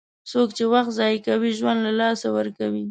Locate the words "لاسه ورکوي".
2.01-2.79